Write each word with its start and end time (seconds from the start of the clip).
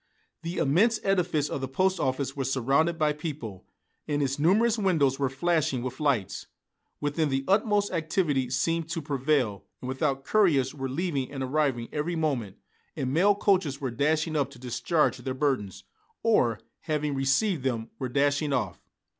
The 0.41 0.57
immense 0.57 0.99
edifice 1.03 1.47
of 1.47 1.61
the 1.61 1.67
post 1.67 1.99
office 1.99 2.35
was 2.35 2.51
surrounded 2.51 2.97
by 2.97 3.13
people, 3.13 3.67
and 4.07 4.23
its 4.23 4.39
numerous 4.39 4.79
windows 4.79 5.19
were 5.19 5.29
flashing 5.29 5.83
with 5.83 5.99
lights. 5.99 6.47
Within 6.99 7.29
the 7.29 7.45
utmost 7.47 7.91
activity 7.91 8.49
seemed 8.49 8.89
to 8.89 9.01
prevail, 9.03 9.63
and 9.79 9.87
without 9.87 10.23
couriers 10.25 10.73
were 10.73 10.89
leaving 10.89 11.31
and 11.31 11.43
arriving 11.43 11.87
every 11.91 12.15
moment, 12.15 12.57
and 12.95 13.13
mail 13.13 13.35
coaches 13.35 13.79
were 13.79 13.91
dashing 13.91 14.35
up 14.35 14.49
to 14.49 14.57
discharge 14.57 15.19
their 15.19 15.35
burdens, 15.35 15.83
or, 16.23 16.59
having 16.79 17.13
received 17.13 17.61
them, 17.61 17.91
were 17.99 18.09
dashing 18.09 18.51
off. 18.53 18.79